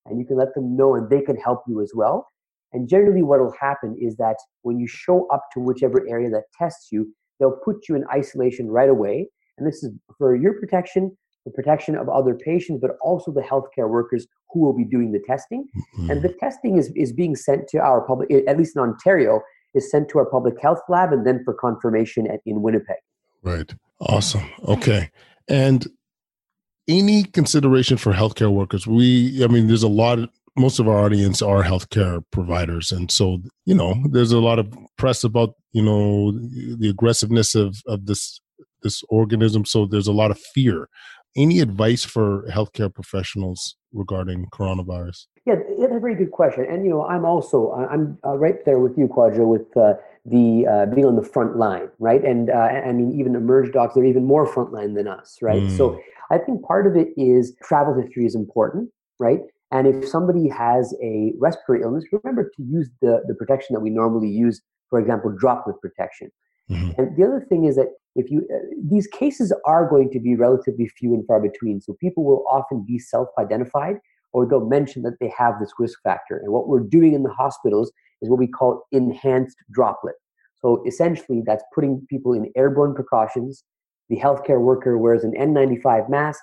and 0.05 0.19
you 0.19 0.25
can 0.27 0.37
let 0.37 0.53
them 0.53 0.77
know, 0.77 0.93
and 0.95 1.09
they 1.09 1.21
can 1.21 1.35
help 1.35 1.63
you 1.67 1.81
as 1.81 1.91
well. 1.95 2.27
And 2.71 2.87
generally, 2.87 3.23
what 3.23 3.39
will 3.39 3.55
happen 3.59 3.97
is 3.99 4.15
that 4.17 4.37
when 4.61 4.79
you 4.79 4.87
show 4.87 5.27
up 5.35 5.45
to 5.53 5.59
whichever 5.59 6.07
area 6.07 6.29
that 6.29 6.43
tests 6.55 6.89
you, 6.91 7.11
they'll 7.39 7.59
put 7.65 7.89
you 7.89 7.95
in 7.95 8.05
isolation 8.13 8.69
right 8.69 8.89
away. 8.89 9.27
And 9.57 9.67
this 9.67 9.83
is 9.83 9.91
for 10.19 10.35
your 10.35 10.53
protection, 10.59 11.17
the 11.45 11.51
protection 11.51 11.95
of 11.95 12.07
other 12.07 12.35
patients, 12.35 12.79
but 12.79 12.91
also 13.01 13.31
the 13.31 13.41
healthcare 13.41 13.89
workers 13.89 14.27
who 14.51 14.59
will 14.59 14.77
be 14.77 14.85
doing 14.85 15.11
the 15.11 15.23
testing. 15.25 15.65
Mm-hmm. 15.97 16.11
And 16.11 16.21
the 16.21 16.33
testing 16.39 16.77
is, 16.77 16.91
is 16.95 17.11
being 17.11 17.35
sent 17.35 17.67
to 17.69 17.79
our 17.79 18.01
public, 18.05 18.31
at 18.47 18.57
least 18.57 18.75
in 18.75 18.83
Ontario, 18.83 19.41
is 19.73 19.89
sent 19.89 20.09
to 20.09 20.19
our 20.19 20.29
public 20.29 20.61
health 20.61 20.81
lab 20.89 21.11
and 21.11 21.25
then 21.25 21.41
for 21.43 21.53
confirmation 21.55 22.27
at, 22.27 22.41
in 22.45 22.61
Winnipeg. 22.61 22.97
Right. 23.43 23.73
Awesome. 23.99 24.49
Okay. 24.67 25.09
And 25.47 25.87
any 26.87 27.23
consideration 27.23 27.97
for 27.97 28.13
healthcare 28.13 28.51
workers? 28.51 28.87
We, 28.87 29.43
I 29.43 29.47
mean, 29.47 29.67
there's 29.67 29.83
a 29.83 29.87
lot 29.87 30.19
most 30.57 30.79
of 30.79 30.87
our 30.89 31.05
audience 31.05 31.41
are 31.41 31.63
healthcare 31.63 32.21
providers. 32.31 32.91
And 32.91 33.09
so, 33.09 33.41
you 33.63 33.73
know, 33.73 33.95
there's 34.09 34.33
a 34.33 34.39
lot 34.39 34.59
of 34.59 34.73
press 34.97 35.23
about, 35.23 35.55
you 35.71 35.81
know, 35.81 36.31
the 36.31 36.89
aggressiveness 36.89 37.55
of, 37.55 37.77
of 37.87 38.05
this, 38.05 38.41
this 38.83 39.01
organism. 39.07 39.63
So 39.63 39.85
there's 39.85 40.07
a 40.07 40.11
lot 40.11 40.29
of 40.29 40.37
fear 40.53 40.89
any 41.35 41.59
advice 41.59 42.03
for 42.03 42.45
healthcare 42.51 42.93
professionals 42.93 43.75
regarding 43.93 44.47
coronavirus? 44.47 45.27
Yeah, 45.45 45.55
that's 45.79 45.93
a 45.93 45.99
very 45.99 46.15
good 46.15 46.31
question. 46.31 46.65
And 46.69 46.83
you 46.83 46.91
know, 46.91 47.05
I'm 47.05 47.25
also 47.25 47.71
I'm 47.71 48.17
uh, 48.25 48.37
right 48.37 48.63
there 48.65 48.79
with 48.79 48.97
you, 48.97 49.07
Kwadwo, 49.07 49.47
with 49.47 49.77
uh, 49.77 49.93
the 50.25 50.67
uh, 50.67 50.85
being 50.93 51.05
on 51.05 51.15
the 51.15 51.23
front 51.23 51.57
line, 51.57 51.89
right? 51.99 52.23
And 52.23 52.49
uh, 52.49 52.53
I 52.53 52.91
mean, 52.91 53.19
even 53.19 53.35
emerge 53.35 53.71
docs 53.71 53.97
are 53.97 54.03
even 54.03 54.25
more 54.25 54.47
frontline 54.47 54.95
than 54.95 55.07
us, 55.07 55.39
right? 55.41 55.63
Mm. 55.63 55.77
So 55.77 55.99
I 56.29 56.37
think 56.37 56.63
part 56.63 56.85
of 56.85 56.95
it 56.95 57.09
is 57.17 57.55
travel 57.63 57.99
history 57.99 58.25
is 58.25 58.35
important, 58.35 58.89
right? 59.19 59.39
And 59.71 59.87
if 59.87 60.07
somebody 60.07 60.47
has 60.49 60.93
a 61.01 61.33
respiratory 61.39 61.81
illness, 61.83 62.03
remember 62.11 62.51
to 62.55 62.63
use 62.63 62.89
the, 63.01 63.21
the 63.27 63.33
protection 63.33 63.73
that 63.73 63.79
we 63.79 63.89
normally 63.89 64.29
use, 64.29 64.61
for 64.89 64.99
example, 64.99 65.33
droplet 65.37 65.79
protection. 65.81 66.29
Mm-hmm. 66.69 67.01
And 67.01 67.17
the 67.17 67.23
other 67.23 67.45
thing 67.49 67.65
is 67.65 67.75
that 67.77 67.87
if 68.15 68.29
you 68.29 68.47
uh, 68.53 68.59
these 68.89 69.07
cases 69.07 69.53
are 69.65 69.89
going 69.89 70.11
to 70.11 70.19
be 70.19 70.35
relatively 70.35 70.87
few 70.87 71.13
and 71.13 71.25
far 71.25 71.41
between 71.41 71.81
so 71.81 71.95
people 71.99 72.23
will 72.23 72.45
often 72.49 72.83
be 72.85 72.99
self-identified 72.99 73.95
or 74.33 74.45
they'll 74.45 74.65
mention 74.65 75.01
that 75.03 75.19
they 75.19 75.31
have 75.37 75.55
this 75.59 75.71
risk 75.77 75.99
factor. 76.03 76.37
And 76.37 76.51
what 76.51 76.67
we're 76.67 76.79
doing 76.79 77.13
in 77.13 77.23
the 77.23 77.33
hospitals 77.33 77.91
is 78.21 78.29
what 78.29 78.39
we 78.39 78.47
call 78.47 78.83
enhanced 78.91 79.57
droplet. 79.71 80.15
So 80.55 80.83
essentially 80.87 81.41
that's 81.45 81.63
putting 81.73 82.05
people 82.09 82.33
in 82.33 82.51
airborne 82.55 82.93
precautions. 82.93 83.63
The 84.09 84.17
healthcare 84.17 84.61
worker 84.61 84.97
wears 84.97 85.23
an 85.23 85.33
n95 85.33 86.09
mask 86.09 86.41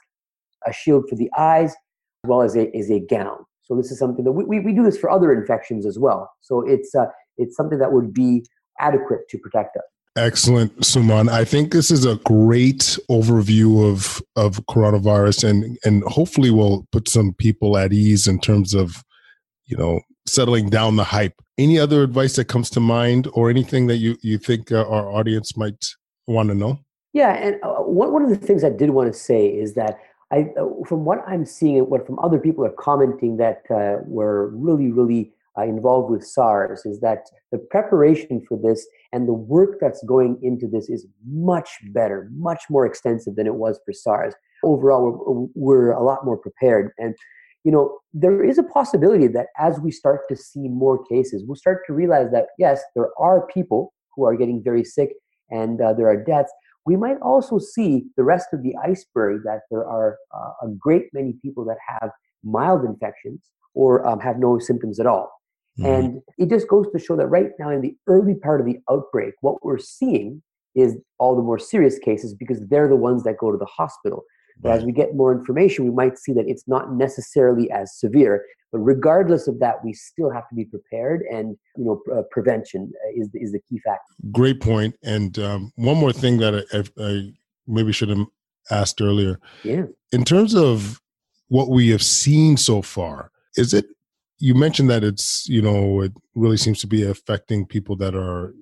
a 0.66 0.72
shield 0.72 1.08
for 1.08 1.14
the 1.14 1.30
eyes 1.38 1.70
as 1.70 2.28
well 2.28 2.42
as 2.42 2.56
a, 2.56 2.74
as 2.76 2.90
a 2.90 3.00
gown. 3.00 3.38
So 3.62 3.76
this 3.76 3.90
is 3.90 3.98
something 3.98 4.24
that 4.24 4.32
we, 4.32 4.44
we, 4.44 4.60
we 4.60 4.72
do 4.72 4.82
this 4.82 4.98
for 4.98 5.10
other 5.10 5.32
infections 5.32 5.86
as 5.86 5.98
well. 5.98 6.30
So 6.40 6.66
it's 6.66 6.94
uh, 6.94 7.06
it's 7.36 7.54
something 7.54 7.78
that 7.78 7.92
would 7.92 8.12
be 8.12 8.44
adequate 8.80 9.28
to 9.28 9.38
protect 9.38 9.76
us 9.76 9.84
Excellent, 10.18 10.76
Sumon. 10.80 11.30
I 11.30 11.44
think 11.44 11.72
this 11.72 11.92
is 11.92 12.04
a 12.04 12.16
great 12.16 12.98
overview 13.08 13.88
of 13.88 14.20
of 14.34 14.66
coronavirus, 14.66 15.48
and 15.48 15.78
and 15.84 16.02
hopefully 16.04 16.50
will 16.50 16.88
put 16.90 17.08
some 17.08 17.34
people 17.34 17.78
at 17.78 17.92
ease 17.92 18.26
in 18.26 18.40
terms 18.40 18.74
of, 18.74 19.04
you 19.66 19.76
know, 19.76 20.00
settling 20.26 20.70
down 20.70 20.96
the 20.96 21.04
hype. 21.04 21.34
Any 21.56 21.78
other 21.78 22.02
advice 22.02 22.34
that 22.34 22.46
comes 22.46 22.68
to 22.70 22.80
mind, 22.80 23.28
or 23.32 23.48
anything 23.48 23.86
that 23.86 23.98
you 23.98 24.16
you 24.20 24.38
think 24.38 24.72
uh, 24.72 24.88
our 24.88 25.08
audience 25.08 25.56
might 25.56 25.84
want 26.26 26.48
to 26.48 26.54
know? 26.56 26.80
Yeah, 27.12 27.34
and 27.34 27.54
uh, 27.62 27.82
one 27.82 28.12
one 28.12 28.24
of 28.24 28.30
the 28.30 28.44
things 28.44 28.64
I 28.64 28.70
did 28.70 28.90
want 28.90 29.12
to 29.12 29.18
say 29.18 29.46
is 29.46 29.74
that 29.74 30.00
I, 30.32 30.50
uh, 30.60 30.84
from 30.88 31.04
what 31.04 31.22
I'm 31.28 31.46
seeing, 31.46 31.88
what 31.88 32.04
from 32.06 32.18
other 32.18 32.40
people 32.40 32.64
are 32.66 32.74
commenting 32.76 33.36
that 33.36 33.62
uh, 33.70 34.02
were 34.04 34.48
really 34.48 34.90
really 34.90 35.32
uh, 35.56 35.62
involved 35.62 36.10
with 36.10 36.26
SARS 36.26 36.84
is 36.84 36.98
that 37.00 37.30
the 37.52 37.58
preparation 37.58 38.44
for 38.48 38.58
this 38.58 38.84
and 39.12 39.26
the 39.26 39.32
work 39.32 39.78
that's 39.80 40.02
going 40.04 40.38
into 40.42 40.66
this 40.66 40.88
is 40.88 41.06
much 41.26 41.70
better, 41.92 42.28
much 42.32 42.64
more 42.68 42.86
extensive 42.86 43.36
than 43.36 43.46
it 43.46 43.54
was 43.54 43.80
for 43.84 43.92
SARS. 43.92 44.34
Overall, 44.62 45.24
we're, 45.26 45.46
we're 45.54 45.90
a 45.92 46.02
lot 46.02 46.24
more 46.24 46.36
prepared. 46.36 46.92
And, 46.98 47.14
you 47.64 47.72
know, 47.72 47.98
there 48.12 48.44
is 48.44 48.58
a 48.58 48.62
possibility 48.62 49.26
that 49.28 49.46
as 49.58 49.80
we 49.80 49.90
start 49.90 50.22
to 50.28 50.36
see 50.36 50.68
more 50.68 51.02
cases, 51.06 51.44
we'll 51.46 51.56
start 51.56 51.82
to 51.86 51.92
realize 51.92 52.30
that, 52.32 52.46
yes, 52.58 52.82
there 52.94 53.10
are 53.18 53.46
people 53.46 53.94
who 54.14 54.24
are 54.24 54.36
getting 54.36 54.62
very 54.62 54.84
sick 54.84 55.10
and 55.50 55.80
uh, 55.80 55.94
there 55.94 56.08
are 56.08 56.22
deaths. 56.22 56.52
We 56.84 56.96
might 56.96 57.18
also 57.22 57.58
see 57.58 58.04
the 58.16 58.24
rest 58.24 58.48
of 58.52 58.62
the 58.62 58.74
iceberg 58.82 59.42
that 59.44 59.60
there 59.70 59.86
are 59.86 60.18
uh, 60.34 60.66
a 60.66 60.68
great 60.78 61.04
many 61.12 61.34
people 61.42 61.64
that 61.66 61.78
have 61.86 62.10
mild 62.44 62.84
infections 62.84 63.40
or 63.74 64.06
um, 64.06 64.20
have 64.20 64.38
no 64.38 64.58
symptoms 64.58 65.00
at 65.00 65.06
all. 65.06 65.30
Mm-hmm. 65.78 65.86
And 65.86 66.22
it 66.38 66.48
just 66.48 66.68
goes 66.68 66.86
to 66.92 66.98
show 66.98 67.16
that 67.16 67.26
right 67.26 67.50
now, 67.58 67.70
in 67.70 67.80
the 67.80 67.96
early 68.06 68.34
part 68.34 68.60
of 68.60 68.66
the 68.66 68.78
outbreak, 68.90 69.34
what 69.40 69.64
we're 69.64 69.78
seeing 69.78 70.42
is 70.74 70.96
all 71.18 71.36
the 71.36 71.42
more 71.42 71.58
serious 71.58 71.98
cases 71.98 72.34
because 72.34 72.60
they're 72.68 72.88
the 72.88 72.96
ones 72.96 73.24
that 73.24 73.38
go 73.38 73.50
to 73.50 73.58
the 73.58 73.66
hospital. 73.66 74.24
But 74.60 74.72
as 74.72 74.84
we 74.84 74.90
get 74.90 75.14
more 75.14 75.32
information, 75.32 75.84
we 75.84 75.92
might 75.92 76.18
see 76.18 76.32
that 76.32 76.48
it's 76.48 76.66
not 76.66 76.92
necessarily 76.92 77.70
as 77.70 77.96
severe. 77.96 78.44
But 78.72 78.78
regardless 78.80 79.46
of 79.46 79.60
that, 79.60 79.84
we 79.84 79.92
still 79.92 80.30
have 80.30 80.48
to 80.48 80.54
be 80.54 80.64
prepared, 80.64 81.22
and 81.32 81.56
you 81.76 81.84
know, 81.84 82.02
uh, 82.12 82.22
prevention 82.30 82.92
is 83.16 83.30
is 83.34 83.52
the 83.52 83.60
key 83.68 83.78
factor. 83.78 84.12
Great 84.30 84.60
point. 84.60 84.94
And 85.02 85.38
um, 85.38 85.72
one 85.76 85.96
more 85.96 86.12
thing 86.12 86.38
that 86.38 86.66
I, 86.72 87.02
I 87.02 87.32
maybe 87.66 87.92
should 87.92 88.10
have 88.10 88.26
asked 88.70 89.00
earlier. 89.00 89.40
Yeah. 89.62 89.84
In 90.12 90.24
terms 90.24 90.54
of 90.54 91.00
what 91.48 91.70
we 91.70 91.88
have 91.90 92.02
seen 92.02 92.56
so 92.56 92.82
far, 92.82 93.30
is 93.56 93.72
it 93.72 93.86
you 94.38 94.54
mentioned 94.54 94.90
that 94.90 95.04
it's 95.04 95.48
you 95.48 95.62
know 95.62 96.00
it 96.02 96.12
really 96.34 96.56
seems 96.56 96.80
to 96.80 96.86
be 96.86 97.02
affecting 97.02 97.66
people 97.66 97.96
that 97.96 98.14
are 98.14 98.54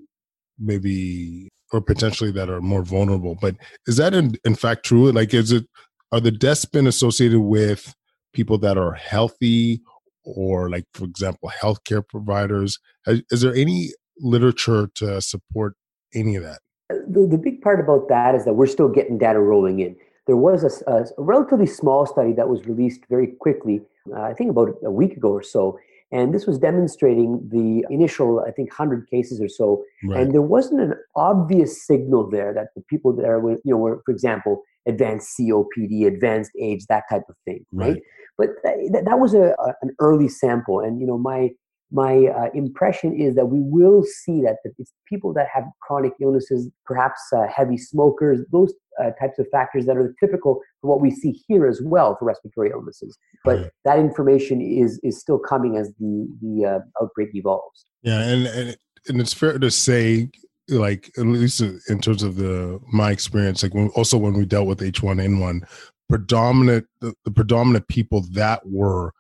maybe 0.59 1.49
or 1.73 1.81
potentially 1.81 2.31
that 2.31 2.49
are 2.49 2.61
more 2.61 2.83
vulnerable 2.83 3.37
but 3.41 3.57
is 3.87 3.97
that 3.97 4.15
in, 4.15 4.37
in 4.45 4.55
fact 4.55 4.85
true? 4.85 5.11
Like 5.13 5.35
is 5.35 5.53
it 5.53 5.67
are 6.13 6.21
the 6.21 6.31
deaths 6.31 6.65
been 6.65 6.87
associated 6.87 7.41
with 7.41 7.95
people 8.33 8.59
that 8.59 8.79
are 8.79 8.93
healthy 8.93 9.83
or 10.25 10.71
like 10.71 10.85
for 10.93 11.05
example 11.05 11.51
healthcare 11.51 12.07
providers? 12.07 12.79
Is 13.07 13.41
there 13.41 13.55
any 13.55 13.91
literature 14.19 14.89
to 14.95 15.21
support 15.21 15.75
any 16.15 16.37
of 16.37 16.43
that? 16.43 16.61
The, 16.89 17.27
the 17.27 17.39
big 17.39 17.61
part 17.63 17.81
about 17.81 18.09
that 18.09 18.35
is 18.35 18.45
that 18.45 18.55
we're 18.55 18.69
still 18.69 18.89
getting 18.89 19.19
data 19.19 19.41
rolling 19.41 19.81
in 19.81 19.97
there 20.27 20.37
was 20.37 20.65
a, 20.65 20.91
a, 20.91 21.05
relatively 21.19 21.67
small 21.67 22.05
study 22.07 22.33
that 22.33 22.49
was 22.49 22.67
released 22.67 23.03
very 23.09 23.29
quickly 23.29 23.81
uh, 24.15 24.23
I 24.23 24.35
think 24.35 24.51
about 24.51 24.77
a 24.85 24.91
week 24.91 25.17
ago 25.17 25.31
or 25.31 25.43
so. 25.43 25.79
And 26.13 26.33
this 26.33 26.47
was 26.47 26.59
demonstrating 26.59 27.49
the 27.51 27.85
initial, 27.93 28.41
I 28.47 28.53
think, 28.53 28.71
100 28.71 29.11
cases 29.11 29.41
or 29.41 29.49
so. 29.49 29.83
Right. 30.05 30.21
And 30.21 30.33
there 30.33 30.43
wasn't 30.43 30.81
an 30.81 30.95
obvious 31.17 31.85
signal 31.85 32.31
there 32.31 32.55
that 32.55 32.69
the 32.77 32.83
people 32.83 33.13
that 33.15 33.27
are, 33.27 33.41
you 33.51 33.61
know, 33.65 33.77
were, 33.77 34.03
for 34.07 34.13
example, 34.13 34.63
advanced 34.87 35.37
COPD, 35.37 36.07
advanced 36.07 36.53
age, 36.61 36.87
that 36.89 37.05
type 37.11 37.25
of 37.29 37.35
thing, 37.45 37.67
right? 37.73 37.95
right? 37.95 38.03
But 38.39 38.49
that, 38.63 39.03
that 39.05 39.19
was 39.19 39.35
a, 39.35 39.55
a, 39.59 39.75
an 39.83 39.97
early 39.99 40.29
sample. 40.29 40.79
And, 40.79 41.01
you 41.01 41.07
know, 41.09 41.19
my, 41.19 41.51
my 41.93 42.27
uh, 42.27 42.49
impression 42.55 43.15
is 43.15 43.35
that 43.37 43.47
we 43.47 43.61
will 43.61 44.03
see 44.03 44.41
that 44.43 44.57
it's 44.65 44.93
people 45.09 45.33
that 45.35 45.47
have 45.53 45.65
chronic 45.81 46.13
illnesses, 46.21 46.69
perhaps 46.85 47.21
uh, 47.33 47.47
heavy 47.47 47.79
smokers, 47.79 48.41
those 48.51 48.75
uh, 49.01 49.11
types 49.21 49.39
of 49.39 49.47
factors 49.53 49.87
that 49.87 49.97
are 49.97 50.15
typical 50.19 50.61
for 50.81 50.89
what 50.89 51.01
we 51.01 51.11
see 51.11 51.41
here 51.47 51.67
as 51.67 51.81
well 51.83 52.17
for 52.19 52.25
respiratory 52.25 52.71
illnesses. 52.71 53.17
But 53.45 53.71
that 53.85 53.99
information 53.99 54.61
is 54.61 54.99
is 55.05 55.21
still 55.21 55.39
coming 55.39 55.77
as 55.77 55.93
the 56.01 56.29
the 56.43 56.65
uh, 56.65 57.03
outbreak 57.03 57.31
evolves. 57.35 57.85
Yeah, 58.03 58.21
and, 58.21 58.47
and 58.47 58.77
and 59.09 59.21
it's 59.21 59.33
fair 59.33 59.59
to 59.59 59.71
say, 59.71 60.31
like 60.69 61.13
at 61.17 61.27
least 61.27 61.61
in 61.61 62.01
terms 62.01 62.25
of 62.25 62.37
the 62.37 62.81
my 62.93 63.13
experience, 63.13 63.63
like 63.63 63.75
when, 63.75 63.89
also 63.91 64.19
when 64.19 64.35
we 64.35 64.45
dealt 64.45 64.67
with 64.67 64.83
H 64.83 65.03
one 65.03 65.21
N 65.21 65.39
one, 65.39 65.63
predominant 66.09 66.87
the, 67.01 67.15
the 67.25 67.31
predominant 67.31 67.87
people 67.87 68.23
that 68.33 68.67
were 68.67 69.13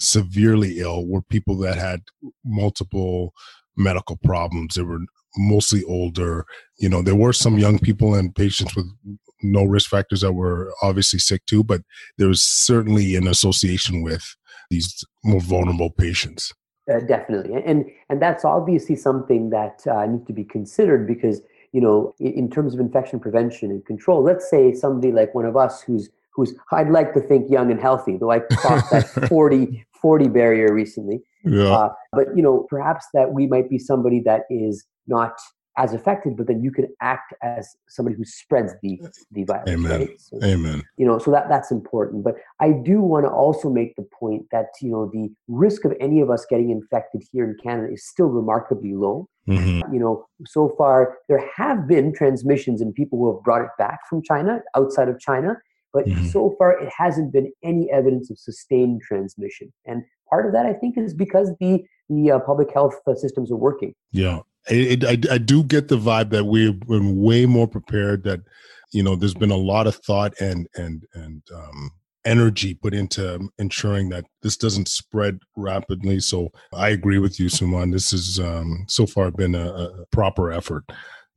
severely 0.00 0.78
ill 0.78 1.06
were 1.06 1.22
people 1.22 1.56
that 1.58 1.76
had 1.76 2.02
multiple 2.44 3.32
medical 3.76 4.16
problems. 4.16 4.74
They 4.74 4.82
were 4.82 5.00
mostly 5.36 5.84
older. 5.84 6.44
You 6.78 6.88
know, 6.88 7.02
there 7.02 7.16
were 7.16 7.32
some 7.32 7.58
young 7.58 7.78
people 7.78 8.14
and 8.14 8.34
patients 8.34 8.74
with 8.74 8.86
no 9.42 9.64
risk 9.64 9.90
factors 9.90 10.20
that 10.22 10.32
were 10.32 10.72
obviously 10.82 11.18
sick 11.18 11.46
too, 11.46 11.62
but 11.62 11.82
there 12.16 12.28
was 12.28 12.42
certainly 12.42 13.14
an 13.14 13.26
association 13.26 14.02
with 14.02 14.36
these 14.70 15.04
more 15.24 15.40
vulnerable 15.40 15.90
patients. 15.90 16.52
Uh, 16.90 17.00
definitely, 17.00 17.54
and 17.54 17.84
and 18.08 18.22
that's 18.22 18.46
obviously 18.46 18.96
something 18.96 19.50
that 19.50 19.86
uh, 19.86 20.06
needs 20.06 20.26
to 20.26 20.32
be 20.32 20.44
considered 20.44 21.06
because 21.06 21.42
you 21.72 21.80
know, 21.82 22.14
in, 22.18 22.32
in 22.32 22.50
terms 22.50 22.72
of 22.74 22.80
infection 22.80 23.20
prevention 23.20 23.70
and 23.70 23.84
control, 23.84 24.22
let's 24.22 24.48
say 24.48 24.72
somebody 24.72 25.12
like 25.12 25.34
one 25.34 25.44
of 25.44 25.56
us 25.56 25.82
who's 25.82 26.08
who's 26.34 26.54
I'd 26.72 26.88
like 26.88 27.12
to 27.14 27.20
think 27.20 27.50
young 27.50 27.70
and 27.70 27.80
healthy, 27.80 28.16
though 28.16 28.30
I 28.30 28.40
crossed 28.40 28.90
that 28.90 29.06
40, 29.28 29.84
40 30.00 30.28
barrier 30.28 30.72
recently. 30.72 31.20
Yeah. 31.44 31.70
Uh, 31.70 31.92
but 32.12 32.28
you 32.36 32.42
know, 32.42 32.66
perhaps 32.68 33.06
that 33.14 33.32
we 33.32 33.46
might 33.46 33.70
be 33.70 33.78
somebody 33.78 34.20
that 34.20 34.42
is 34.50 34.84
not 35.06 35.32
as 35.78 35.94
affected, 35.94 36.36
but 36.36 36.48
then 36.48 36.60
you 36.60 36.72
can 36.72 36.88
act 37.00 37.32
as 37.42 37.76
somebody 37.88 38.16
who 38.16 38.24
spreads 38.24 38.74
the 38.82 39.00
the 39.30 39.44
virus. 39.44 39.70
Amen. 39.70 40.00
Right? 40.00 40.20
So, 40.20 40.38
Amen. 40.42 40.82
You 40.96 41.06
know, 41.06 41.18
so 41.18 41.30
that 41.30 41.48
that's 41.48 41.70
important. 41.70 42.24
But 42.24 42.34
I 42.60 42.72
do 42.72 43.00
want 43.00 43.24
to 43.24 43.30
also 43.30 43.70
make 43.70 43.94
the 43.96 44.02
point 44.02 44.46
that 44.50 44.66
you 44.82 44.90
know 44.90 45.08
the 45.12 45.30
risk 45.46 45.84
of 45.84 45.94
any 46.00 46.20
of 46.20 46.30
us 46.30 46.44
getting 46.50 46.70
infected 46.70 47.22
here 47.32 47.44
in 47.44 47.56
Canada 47.62 47.92
is 47.92 48.06
still 48.06 48.26
remarkably 48.26 48.94
low. 48.94 49.28
Mm-hmm. 49.48 49.94
You 49.94 50.00
know, 50.00 50.26
so 50.46 50.74
far 50.76 51.18
there 51.28 51.48
have 51.56 51.86
been 51.86 52.12
transmissions 52.12 52.82
in 52.82 52.92
people 52.92 53.18
who 53.18 53.34
have 53.34 53.42
brought 53.44 53.62
it 53.62 53.70
back 53.78 54.00
from 54.10 54.22
China, 54.22 54.60
outside 54.74 55.08
of 55.08 55.18
China, 55.20 55.56
but 55.92 56.06
Mhm. 56.06 56.30
so 56.32 56.54
far 56.58 56.72
it 56.80 56.90
hasn't 56.96 57.32
been 57.32 57.52
any 57.62 57.90
evidence 57.90 58.30
of 58.30 58.38
sustained 58.38 59.00
transmission. 59.02 59.72
And 59.86 60.02
part 60.30 60.46
of 60.46 60.52
that, 60.52 60.66
I 60.66 60.72
think, 60.72 60.96
is 60.98 61.14
because 61.14 61.52
the 61.60 61.84
the 62.10 62.30
uh, 62.30 62.38
public 62.40 62.72
health 62.72 62.94
uh, 63.06 63.14
systems 63.14 63.52
are 63.52 63.56
working. 63.56 63.94
Yeah, 64.12 64.40
it, 64.70 65.04
it, 65.04 65.28
I, 65.30 65.34
I 65.34 65.38
do 65.38 65.62
get 65.62 65.88
the 65.88 65.98
vibe 65.98 66.30
that 66.30 66.44
we've 66.46 66.80
been 66.80 67.20
way 67.20 67.44
more 67.44 67.68
prepared. 67.68 68.24
That 68.24 68.40
you 68.92 69.02
know, 69.02 69.14
there's 69.16 69.34
been 69.34 69.50
a 69.50 69.56
lot 69.56 69.86
of 69.86 69.96
thought 69.96 70.32
and 70.40 70.66
and 70.74 71.04
and 71.14 71.42
um, 71.54 71.90
energy 72.24 72.74
put 72.74 72.94
into 72.94 73.48
ensuring 73.58 74.08
that 74.10 74.24
this 74.42 74.56
doesn't 74.56 74.88
spread 74.88 75.38
rapidly. 75.56 76.20
So 76.20 76.50
I 76.72 76.88
agree 76.90 77.18
with 77.18 77.38
you, 77.40 77.46
Sumon. 77.46 77.92
This 77.92 78.10
has 78.10 78.38
um, 78.40 78.84
so 78.88 79.06
far 79.06 79.30
been 79.30 79.54
a, 79.54 79.68
a 79.70 80.06
proper 80.10 80.50
effort. 80.52 80.84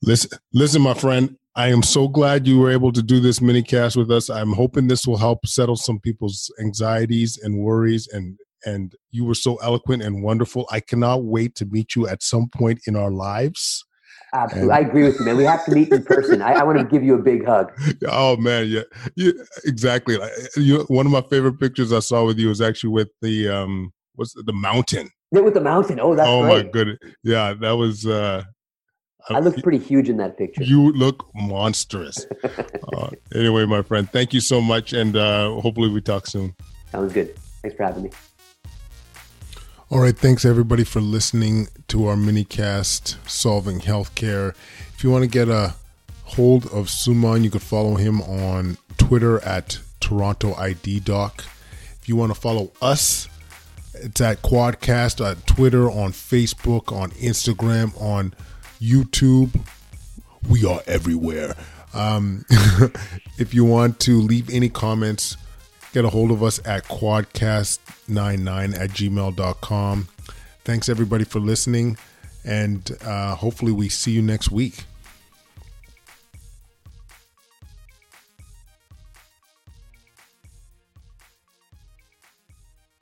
Listen, 0.01 0.37
listen, 0.53 0.81
my 0.81 0.93
friend. 0.93 1.37
I 1.55 1.67
am 1.67 1.83
so 1.83 2.07
glad 2.07 2.47
you 2.47 2.59
were 2.59 2.71
able 2.71 2.93
to 2.93 3.03
do 3.03 3.19
this 3.19 3.41
mini 3.41 3.61
cast 3.61 3.97
with 3.97 4.09
us. 4.09 4.29
I'm 4.29 4.53
hoping 4.53 4.87
this 4.87 5.05
will 5.05 5.17
help 5.17 5.45
settle 5.45 5.75
some 5.75 5.99
people's 5.99 6.51
anxieties 6.59 7.37
and 7.41 7.59
worries 7.59 8.07
and 8.07 8.37
and 8.63 8.93
you 9.09 9.25
were 9.25 9.33
so 9.33 9.55
eloquent 9.57 10.03
and 10.03 10.23
wonderful. 10.23 10.67
I 10.71 10.81
cannot 10.81 11.23
wait 11.23 11.55
to 11.55 11.65
meet 11.65 11.95
you 11.95 12.07
at 12.07 12.21
some 12.21 12.47
point 12.55 12.79
in 12.85 12.95
our 12.95 13.09
lives. 13.09 13.83
Absolutely, 14.33 14.71
I 14.71 14.79
agree 14.79 15.03
with 15.03 15.19
you, 15.19 15.25
man. 15.25 15.35
We 15.35 15.43
have 15.45 15.65
to 15.65 15.71
meet 15.71 15.91
in 15.91 16.03
person. 16.03 16.43
I, 16.43 16.53
I 16.53 16.63
want 16.63 16.77
to 16.77 16.85
give 16.85 17.03
you 17.03 17.15
a 17.15 17.21
big 17.21 17.45
hug. 17.45 17.71
Oh 18.07 18.37
man, 18.37 18.67
yeah, 18.67 18.83
yeah 19.15 19.31
exactly. 19.65 20.17
You, 20.55 20.85
one 20.87 21.05
of 21.05 21.11
my 21.11 21.21
favorite 21.21 21.59
pictures 21.59 21.91
I 21.91 21.99
saw 21.99 22.23
with 22.25 22.39
you 22.39 22.47
was 22.47 22.61
actually 22.61 22.91
with 22.91 23.09
the 23.21 23.49
um, 23.49 23.91
what's 24.15 24.33
the, 24.33 24.43
the 24.43 24.53
mountain. 24.53 25.09
Yeah, 25.33 25.41
With 25.41 25.55
the 25.55 25.61
mountain. 25.61 25.99
Oh, 25.99 26.15
that's 26.15 26.29
oh 26.29 26.43
right. 26.43 26.65
my 26.65 26.71
goodness, 26.71 26.97
yeah, 27.23 27.53
that 27.59 27.71
was. 27.71 28.05
uh 28.05 28.43
I 29.29 29.39
look 29.39 29.61
pretty 29.61 29.77
huge 29.77 30.09
in 30.09 30.17
that 30.17 30.37
picture. 30.37 30.63
You 30.63 30.91
look 30.93 31.29
monstrous. 31.35 32.25
uh, 32.43 33.09
anyway, 33.33 33.65
my 33.65 33.81
friend, 33.81 34.09
thank 34.09 34.33
you 34.33 34.41
so 34.41 34.61
much, 34.61 34.93
and 34.93 35.15
uh, 35.15 35.51
hopefully 35.59 35.89
we 35.89 36.01
talk 36.01 36.27
soon. 36.27 36.55
Sounds 36.91 37.13
good. 37.13 37.35
Thanks 37.61 37.77
for 37.77 37.83
having 37.83 38.03
me. 38.03 38.11
All 39.89 39.99
right, 39.99 40.17
thanks 40.17 40.45
everybody 40.45 40.83
for 40.83 41.01
listening 41.01 41.67
to 41.89 42.07
our 42.07 42.15
mini 42.15 42.45
cast 42.45 43.17
Solving 43.29 43.81
Healthcare. 43.81 44.55
If 44.95 45.03
you 45.03 45.11
want 45.11 45.23
to 45.23 45.29
get 45.29 45.49
a 45.49 45.75
hold 46.23 46.65
of 46.67 46.87
Sumon, 46.87 47.43
you 47.43 47.49
could 47.49 47.61
follow 47.61 47.95
him 47.95 48.21
on 48.21 48.77
Twitter 48.97 49.43
at 49.43 49.79
Toronto 49.99 50.53
ID 50.55 51.01
Doc. 51.01 51.43
If 51.99 52.07
you 52.07 52.15
want 52.15 52.33
to 52.33 52.39
follow 52.39 52.71
us, 52.81 53.27
it's 53.93 54.21
at 54.21 54.41
Quadcast 54.41 55.23
on 55.23 55.35
Twitter, 55.41 55.91
on 55.91 56.13
Facebook, 56.13 56.91
on 56.95 57.11
Instagram, 57.11 57.99
on 58.01 58.33
YouTube. 58.81 59.59
We 60.49 60.65
are 60.65 60.81
everywhere. 60.87 61.55
Um, 61.93 62.45
if 63.37 63.53
you 63.53 63.63
want 63.63 63.99
to 64.01 64.19
leave 64.19 64.49
any 64.49 64.69
comments, 64.69 65.37
get 65.93 66.03
a 66.03 66.09
hold 66.09 66.31
of 66.31 66.41
us 66.41 66.59
at 66.65 66.85
quadcast99 66.85 68.79
at 68.79 68.89
gmail.com. 68.89 70.07
Thanks 70.63 70.89
everybody 70.89 71.23
for 71.23 71.39
listening, 71.39 71.97
and 72.43 72.97
uh, 73.03 73.35
hopefully 73.35 73.71
we 73.71 73.89
see 73.89 74.11
you 74.11 74.21
next 74.21 74.51
week. 74.51 74.85